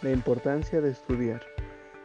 [0.00, 1.42] La importancia de estudiar.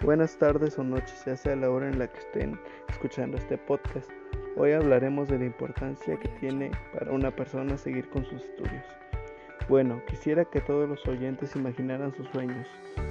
[0.01, 4.09] Buenas tardes o noches, ya sea la hora en la que estén escuchando este podcast.
[4.58, 8.84] Hoy hablaremos de la importancia que tiene para una persona seguir con sus estudios.
[9.70, 12.68] Bueno, quisiera que todos los oyentes imaginaran sus sueños,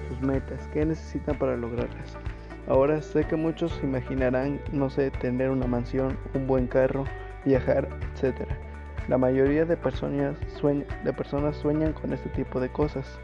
[0.08, 2.18] sus metas, qué necesitan para lograrlas.
[2.66, 7.04] Ahora sé que muchos imaginarán, no sé, tener una mansión, un buen carro,
[7.44, 8.48] viajar, etc.
[9.06, 10.36] La mayoría de personas,
[11.04, 13.20] de personas sueñan con este tipo de cosas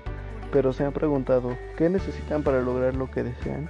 [0.52, 3.68] pero se han preguntado qué necesitan para lograr lo que desean,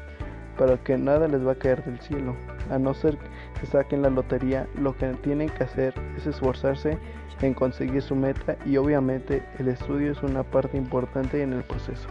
[0.56, 2.34] para que nada les va a caer del cielo.
[2.70, 3.16] A no ser
[3.58, 6.98] que saquen la lotería, lo que tienen que hacer es esforzarse
[7.46, 12.08] en conseguir su meta y obviamente el estudio es una parte importante en el proceso.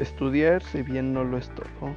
[0.00, 1.94] Estudiar, si bien no lo es todo,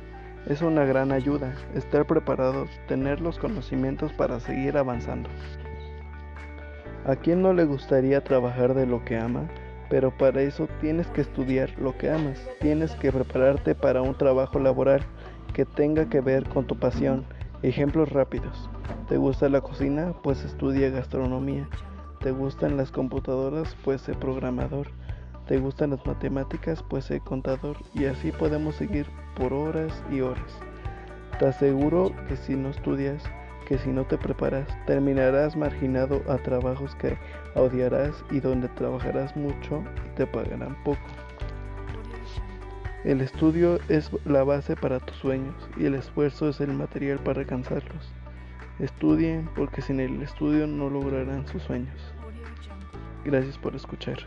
[0.47, 1.53] es una gran ayuda.
[1.75, 5.29] Estar preparados, tener los conocimientos para seguir avanzando.
[7.05, 9.49] ¿A quién no le gustaría trabajar de lo que ama?
[9.89, 14.59] Pero para eso tienes que estudiar lo que amas, tienes que prepararte para un trabajo
[14.59, 15.01] laboral
[15.53, 17.25] que tenga que ver con tu pasión.
[17.61, 18.69] Ejemplos rápidos.
[19.09, 20.13] ¿Te gusta la cocina?
[20.23, 21.67] Pues estudia gastronomía.
[22.21, 23.75] ¿Te gustan las computadoras?
[23.83, 24.87] Pues sé programador.
[25.47, 26.83] ¿Te gustan las matemáticas?
[26.83, 27.77] Pues sé contador.
[27.93, 30.59] Y así podemos seguir por horas y horas.
[31.39, 33.23] Te aseguro que si no estudias,
[33.69, 37.15] que si no te preparas terminarás marginado a trabajos que
[37.53, 40.99] odiarás y donde trabajarás mucho y te pagarán poco.
[43.03, 47.41] El estudio es la base para tus sueños y el esfuerzo es el material para
[47.41, 48.11] alcanzarlos.
[48.79, 52.13] Estudien porque sin el estudio no lograrán sus sueños.
[53.23, 54.17] Gracias por escuchar.